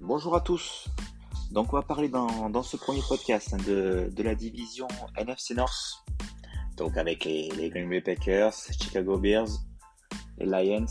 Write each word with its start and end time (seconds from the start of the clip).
Bonjour 0.00 0.34
à 0.34 0.40
tous. 0.40 0.88
Donc 1.50 1.72
on 1.72 1.76
va 1.76 1.82
parler 1.82 2.08
dans, 2.08 2.62
ce 2.62 2.76
premier 2.76 3.02
podcast 3.08 3.52
hein, 3.52 3.58
de, 3.66 4.10
de 4.10 4.22
la 4.22 4.34
division 4.34 4.88
NFC 5.16 5.54
North 5.54 6.04
donc 6.76 6.96
avec 6.96 7.24
les, 7.24 7.48
Green 7.70 7.88
Bay 7.88 8.00
Packers, 8.00 8.52
Chicago 8.52 9.18
Bears, 9.18 9.48
les 10.38 10.46
Lions 10.46 10.86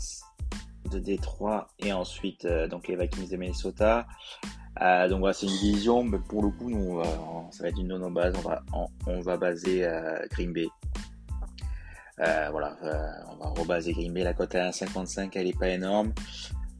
de 0.90 0.98
Détroit 0.98 1.68
et 1.78 1.92
ensuite 1.92 2.44
euh, 2.44 2.68
donc 2.68 2.88
les 2.88 2.96
Vikings 2.96 3.28
de 3.28 3.36
Minnesota. 3.36 4.06
Euh, 4.82 5.08
donc 5.08 5.20
voilà, 5.20 5.32
c'est 5.32 5.46
une 5.46 5.58
division, 5.58 6.04
mais 6.04 6.18
pour 6.18 6.42
le 6.42 6.50
coup, 6.50 6.70
nous, 6.70 7.02
ça 7.50 7.62
va 7.62 7.68
être 7.70 7.78
une 7.78 7.96
non 7.96 8.10
base. 8.10 8.34
On 8.36 8.48
va, 8.48 8.62
on, 9.06 9.20
va 9.20 9.36
baser 9.36 9.84
euh, 9.84 10.18
Green 10.32 10.52
Bay. 10.52 10.68
voilà, 12.18 12.76
on 13.30 13.36
va 13.36 13.48
rebaser 13.60 13.92
Green 13.92 14.12
Bay. 14.12 14.22
La 14.22 14.34
cote 14.34 14.54
à 14.54 14.70
1,55, 14.70 15.30
elle 15.34 15.46
est 15.46 15.58
pas 15.58 15.68
énorme. 15.68 16.12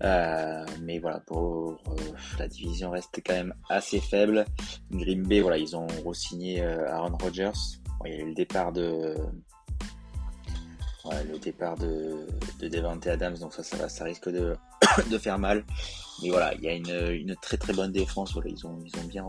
Euh, 0.02 0.64
mais 0.82 0.98
voilà, 0.98 1.20
pour 1.20 1.70
euh, 1.88 1.94
la 2.38 2.48
division 2.48 2.90
reste 2.90 3.20
quand 3.24 3.32
même 3.32 3.54
assez 3.70 4.00
faible. 4.00 4.44
Green 4.90 5.22
Bay, 5.22 5.40
voilà, 5.40 5.58
ils 5.58 5.74
ont 5.76 5.86
re-signé 6.04 6.62
euh, 6.62 6.90
Aaron 6.90 7.16
Rodgers. 7.16 7.52
Il 8.04 8.12
y 8.12 8.16
a 8.16 8.18
eu 8.20 8.26
le 8.26 8.34
départ 8.34 8.72
de 8.72 9.16
le 11.28 11.38
départ 11.38 11.76
de, 11.76 12.26
de 12.60 12.68
Devante 12.68 13.06
Adams, 13.06 13.38
donc 13.38 13.52
ça, 13.52 13.62
ça, 13.62 13.76
va, 13.76 13.88
ça 13.88 14.04
risque 14.04 14.28
de, 14.28 14.56
de 15.10 15.18
faire 15.18 15.38
mal. 15.38 15.64
Mais 16.22 16.30
voilà, 16.30 16.54
il 16.54 16.62
y 16.62 16.68
a 16.68 16.74
une, 16.74 17.12
une 17.12 17.36
très 17.36 17.56
très 17.56 17.72
bonne 17.72 17.92
défense. 17.92 18.32
Voilà, 18.32 18.50
ils 18.50 18.66
ont 18.66 18.78
ils 18.84 18.98
ont 19.00 19.04
bien, 19.04 19.24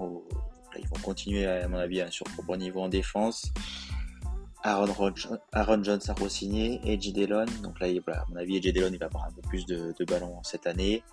ils 0.78 0.88
vont 0.88 1.02
continuer 1.04 1.46
à 1.46 1.68
mon 1.68 1.78
avis 1.78 2.04
sur 2.10 2.26
un 2.28 2.44
bon 2.44 2.58
niveau 2.58 2.82
en 2.82 2.90
défense. 2.90 3.52
Aaron, 4.64 5.14
Aaron 5.54 5.84
Jones 5.84 6.00
a 6.08 6.14
re-signé, 6.14 6.82
Edgy 6.84 7.14
Delon. 7.14 7.46
Donc 7.64 7.80
là, 7.80 7.88
voilà, 8.06 8.22
à 8.22 8.26
mon 8.30 8.38
avis, 8.38 8.58
Edgy 8.58 8.74
Delon, 8.74 8.90
il 8.92 8.98
va 8.98 9.06
avoir 9.06 9.26
un 9.26 9.32
peu 9.32 9.42
plus 9.42 9.66
de, 9.66 9.94
ballons 10.06 10.42
cette 10.44 10.68
année. 10.68 11.04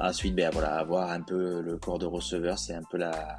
Ensuite, 0.00 0.34
ben, 0.34 0.50
voilà, 0.50 0.76
avoir 0.76 1.10
un 1.10 1.20
peu 1.20 1.60
le 1.60 1.76
corps 1.76 1.98
de 1.98 2.06
receveur, 2.06 2.58
c'est 2.58 2.74
un 2.74 2.82
peu 2.82 2.96
la, 2.96 3.38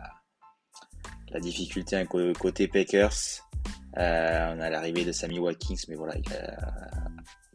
la 1.32 1.40
difficulté 1.40 1.96
hein, 1.96 2.06
côté 2.06 2.68
Packers. 2.68 3.14
Euh, 3.98 4.56
on 4.56 4.60
a 4.60 4.70
l'arrivée 4.70 5.06
de 5.06 5.12
Sammy 5.12 5.40
Watkins, 5.40 5.76
mais 5.90 5.96
voilà, 5.96 6.16
il 6.18 6.30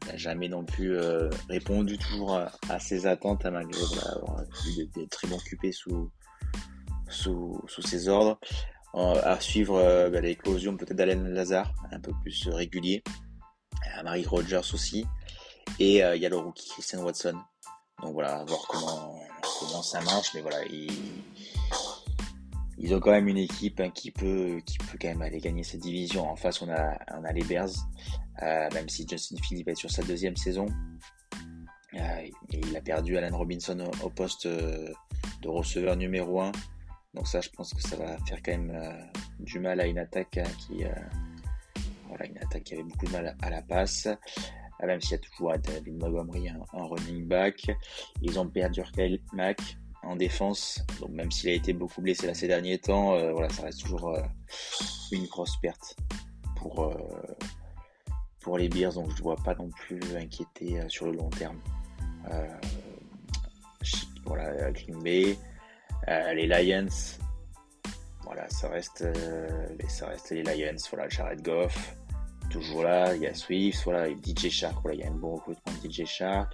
n'a 0.08 0.16
jamais 0.16 0.48
non 0.48 0.64
plus 0.64 0.96
euh, 0.96 1.30
répondu 1.48 1.98
toujours 1.98 2.38
à, 2.68 2.78
ses 2.78 3.06
attentes, 3.06 3.44
malgré 3.44 3.80
avoir 4.14 4.42
des, 4.94 5.06
très 5.08 5.28
bons 5.28 5.38
QP 5.38 5.72
sous, 5.72 6.10
sous, 7.08 7.62
ses 7.82 8.08
ordres 8.08 8.38
à 8.96 9.40
suivre 9.40 9.76
euh, 9.76 10.10
bah, 10.10 10.20
l'éclosion 10.20 10.76
peut-être 10.76 10.96
d'Alain 10.96 11.22
Lazare, 11.28 11.72
un 11.90 12.00
peu 12.00 12.12
plus 12.22 12.48
régulier, 12.48 13.02
à 13.94 14.02
Marie 14.02 14.24
Rogers 14.24 14.72
aussi, 14.72 15.06
et 15.78 16.02
euh, 16.02 16.16
il 16.16 16.22
y 16.22 16.26
a 16.26 16.28
le 16.28 16.36
rookie 16.36 16.68
Christian 16.68 17.02
Watson. 17.02 17.34
Donc 18.02 18.12
voilà, 18.12 18.44
voir 18.44 18.66
comment, 18.68 19.20
comment 19.60 19.82
ça 19.82 20.00
marche, 20.02 20.32
mais 20.34 20.40
voilà, 20.40 20.64
ils, 20.66 20.90
ils 22.78 22.94
ont 22.94 23.00
quand 23.00 23.10
même 23.10 23.28
une 23.28 23.38
équipe 23.38 23.80
hein, 23.80 23.90
qui, 23.90 24.10
peut, 24.10 24.60
qui 24.66 24.78
peut 24.78 24.98
quand 25.00 25.08
même 25.08 25.22
aller 25.22 25.38
gagner 25.38 25.62
cette 25.62 25.80
division. 25.80 26.28
En 26.28 26.36
face, 26.36 26.60
on 26.62 26.68
a, 26.68 27.32
les 27.32 27.44
Bears, 27.44 27.70
euh, 28.42 28.68
même 28.74 28.88
si 28.88 29.06
Justin 29.08 29.36
Phillips 29.42 29.68
est 29.68 29.74
sur 29.74 29.90
sa 29.90 30.02
deuxième 30.02 30.36
saison. 30.36 30.66
il 32.50 32.76
a 32.76 32.80
perdu 32.80 33.16
Alan 33.16 33.36
Robinson 33.36 33.90
au, 34.02 34.10
poste 34.10 34.46
de 34.46 35.48
receveur 35.48 35.96
numéro 35.96 36.40
1. 36.40 36.52
Donc 37.16 37.26
ça, 37.26 37.40
je 37.40 37.48
pense 37.48 37.72
que 37.72 37.80
ça 37.80 37.96
va 37.96 38.18
faire 38.26 38.42
quand 38.42 38.52
même 38.52 38.70
euh, 38.70 38.92
du 39.40 39.58
mal 39.58 39.80
à 39.80 39.86
une 39.86 39.98
attaque 39.98 40.36
hein, 40.36 40.50
qui, 40.58 40.84
euh, 40.84 40.90
voilà, 42.08 42.26
une 42.26 42.36
attaque 42.38 42.64
qui 42.64 42.74
avait 42.74 42.82
beaucoup 42.82 43.06
de 43.06 43.12
mal 43.12 43.34
à 43.40 43.50
la 43.50 43.62
passe. 43.62 44.06
Même 44.84 45.00
s'il 45.00 45.12
y 45.12 45.14
a 45.14 45.18
toujours 45.18 45.56
David 45.56 45.96
Montgomery 45.98 46.50
en 46.72 46.88
running 46.88 47.26
back, 47.26 47.70
ils 48.20 48.38
ont 48.38 48.46
perdu 48.46 48.82
Kyle 48.92 49.18
Mack 49.32 49.78
en 50.06 50.16
défense. 50.16 50.84
Donc 51.00 51.10
même 51.10 51.30
s'il 51.30 51.50
a 51.50 51.52
été 51.52 51.72
beaucoup 51.72 52.00
blessé 52.00 52.26
là 52.26 52.34
ces 52.34 52.48
derniers 52.48 52.78
temps, 52.78 53.14
euh, 53.14 53.32
voilà, 53.32 53.48
ça 53.50 53.62
reste 53.62 53.80
toujours 53.80 54.16
une 55.12 55.26
grosse 55.26 55.56
perte 55.58 55.96
pour 56.56 56.94
pour 58.40 58.58
les 58.58 58.68
Bears. 58.68 58.94
Donc 58.94 59.10
je 59.10 59.16
ne 59.16 59.22
vois 59.22 59.36
pas 59.36 59.54
non 59.54 59.70
plus 59.70 60.00
inquiéter 60.16 60.80
sur 60.88 61.06
le 61.06 61.12
long 61.12 61.30
terme. 61.30 61.60
voilà, 64.24 64.70
Green 64.72 65.02
Bay. 65.02 65.36
Euh, 66.08 66.34
les 66.34 66.46
Lions, 66.46 66.86
voilà, 68.22 68.48
ça 68.48 68.68
reste, 68.68 69.02
euh, 69.02 69.66
ça 69.88 70.06
reste 70.06 70.30
les 70.30 70.42
Lions. 70.44 70.76
Voilà, 70.92 71.08
Jared 71.08 71.42
Goff, 71.42 71.96
toujours 72.50 72.84
là. 72.84 73.14
Il 73.16 73.22
y 73.22 73.26
a 73.26 73.34
Swift, 73.34 73.82
voilà, 73.84 74.08
et 74.08 74.16
DJ 74.16 74.48
Shark. 74.48 74.76
Voilà, 74.82 74.96
il 74.96 75.00
y 75.00 75.04
a 75.04 75.08
un 75.08 75.16
bon 75.16 75.34
recrutement 75.34 75.72
de 75.82 75.90
DJ 75.90 76.04
Shark. 76.04 76.52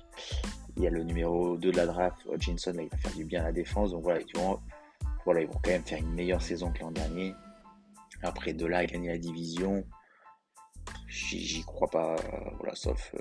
Il 0.77 0.83
y 0.83 0.87
a 0.87 0.91
le 0.91 1.03
numéro 1.03 1.57
2 1.57 1.71
de 1.71 1.77
la 1.77 1.87
draft, 1.87 2.17
Hutchinson, 2.33 2.73
là, 2.73 2.83
il 2.83 2.89
va 2.89 2.97
faire 2.97 3.15
du 3.15 3.25
bien 3.25 3.41
à 3.41 3.45
la 3.45 3.53
défense. 3.53 3.91
Donc 3.91 4.03
voilà, 4.03 4.21
ils 4.21 4.39
vont, 4.39 4.59
voilà, 5.25 5.43
ils 5.43 5.47
vont 5.47 5.61
quand 5.63 5.71
même 5.71 5.85
faire 5.85 5.99
une 5.99 6.13
meilleure 6.13 6.43
saison 6.43 6.73
que 6.73 6.81
l'an 6.81 6.91
dernier. 6.91 7.35
Après, 8.23 8.53
de 8.53 8.67
là 8.67 8.79
à 8.79 8.87
gagner 8.87 9.09
la 9.09 9.19
division, 9.19 9.85
j'y 11.09 11.63
crois 11.63 11.89
pas. 11.91 12.17
voilà, 12.59 12.75
sauf, 12.75 13.15
euh, 13.15 13.21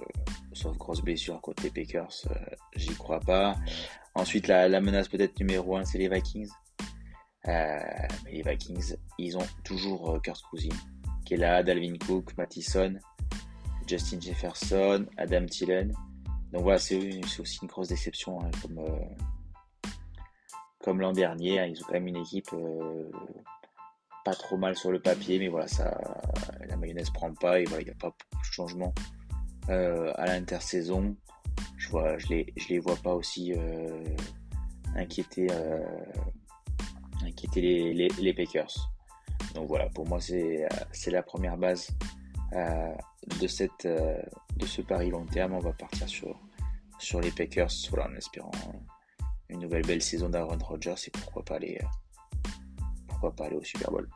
sauf 0.53 0.77
grosse 0.77 1.01
blessure 1.01 1.41
côté 1.41 1.69
Packers, 1.69 2.27
j'y 2.75 2.95
crois 2.95 3.19
pas. 3.19 3.55
Ensuite, 4.15 4.47
la, 4.47 4.81
menace 4.81 5.07
peut-être 5.07 5.39
numéro 5.39 5.75
1, 5.77 5.85
c'est 5.85 5.97
les 5.97 6.09
Vikings. 6.09 6.49
Euh, 7.47 7.79
les 8.31 8.43
Vikings, 8.43 8.95
ils 9.17 9.37
ont 9.37 9.47
toujours 9.63 10.11
euh, 10.11 10.19
Kurt 10.19 10.41
Cousins, 10.43 10.69
qui 11.25 11.37
Dalvin 11.37 11.93
Cook, 12.05 12.37
Mattison, 12.37 12.99
Justin 13.87 14.19
Jefferson, 14.19 15.05
Adam 15.17 15.45
Thielen. 15.45 15.93
Donc 16.51 16.63
voilà, 16.63 16.79
c'est 16.79 16.97
aussi 17.39 17.59
une 17.61 17.67
grosse 17.67 17.87
déception, 17.87 18.41
hein, 18.41 18.51
comme, 18.61 18.79
euh, 18.79 19.89
comme 20.79 21.01
l'an 21.01 21.13
dernier. 21.13 21.59
Hein. 21.59 21.65
ils 21.65 21.81
ont 21.81 21.85
quand 21.85 21.93
même 21.93 22.07
une 22.07 22.17
équipe 22.17 22.49
pas 24.25 24.33
trop 24.33 24.57
mal 24.57 24.75
sur 24.75 24.91
le 24.91 25.01
papier, 25.01 25.39
mais 25.39 25.47
voilà, 25.47 25.67
ça, 25.67 25.99
la 26.67 26.75
mayonnaise 26.75 27.09
prend 27.09 27.33
pas 27.33 27.59
et 27.59 27.63
voilà, 27.65 27.81
il 27.81 27.85
n'y 27.85 27.91
a 27.91 27.95
pas 27.95 28.09
beaucoup 28.09 28.41
de 28.41 28.53
changements 28.53 28.93
à 29.67 30.25
l'intersaison 30.25 31.15
je 31.81 31.89
vois, 31.89 32.17
je 32.17 32.27
les, 32.69 32.79
vois 32.79 32.95
pas 32.95 33.15
aussi 33.15 33.53
euh, 33.53 34.03
inquiéter, 34.95 35.47
euh, 35.51 35.83
les, 37.55 38.07
les, 38.07 38.33
Packers. 38.33 38.91
Donc 39.55 39.67
voilà, 39.67 39.89
pour 39.89 40.07
moi 40.07 40.19
c'est, 40.21 40.67
la 41.07 41.23
première 41.23 41.57
base 41.57 41.89
euh, 42.53 42.93
de, 43.39 43.47
cette, 43.47 43.87
de 44.61 44.65
ce 44.65 44.81
pari 44.81 45.09
long 45.09 45.25
terme. 45.25 45.53
On 45.53 45.59
va 45.59 45.73
partir 45.73 46.07
sur, 46.07 47.19
les 47.19 47.31
Packers 47.31 47.71
en 47.97 48.15
espérant 48.15 48.51
une 49.49 49.59
nouvelle 49.59 49.81
belle 49.81 50.01
saison 50.01 50.29
d'Aaron 50.29 50.57
Rodgers 50.59 50.95
et 51.07 51.11
pourquoi 51.11 51.43
pas 51.43 51.55
aller, 51.55 51.79
pourquoi 53.07 53.35
pas 53.35 53.45
aller 53.45 53.57
au 53.57 53.63
Super 53.63 53.91
Bowl. 53.91 54.07